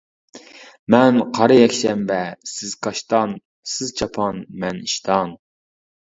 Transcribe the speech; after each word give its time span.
مەن 0.93 1.17
قارا 1.39 1.57
يەكشەنبە، 1.57 2.17
سىز 2.51 2.71
كاشتان، 2.87 3.35
سىز 3.73 3.91
چاپان، 4.01 4.41
مەن 4.65 4.81
ئىشتان. 4.87 5.35